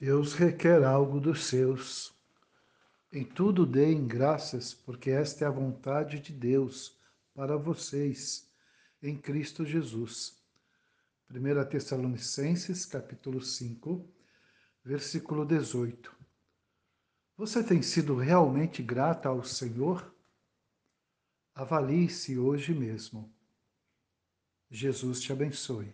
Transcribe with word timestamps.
Deus 0.00 0.32
requer 0.34 0.84
algo 0.84 1.18
dos 1.18 1.46
seus. 1.46 2.14
Em 3.12 3.24
tudo 3.24 3.66
deem 3.66 4.06
graças, 4.06 4.72
porque 4.72 5.10
esta 5.10 5.44
é 5.44 5.48
a 5.48 5.50
vontade 5.50 6.20
de 6.20 6.32
Deus 6.32 6.96
para 7.34 7.56
vocês, 7.56 8.48
em 9.02 9.16
Cristo 9.16 9.64
Jesus. 9.64 10.40
1 11.28 11.68
Tessalonicenses, 11.68 12.86
capítulo 12.86 13.42
5, 13.42 14.08
versículo 14.84 15.44
18. 15.44 16.14
Você 17.36 17.64
tem 17.64 17.82
sido 17.82 18.14
realmente 18.14 18.82
grata 18.84 19.28
ao 19.28 19.42
Senhor? 19.42 20.14
Avalie-se 21.56 22.38
hoje 22.38 22.72
mesmo. 22.72 23.32
Jesus 24.70 25.20
te 25.20 25.32
abençoe. 25.32 25.92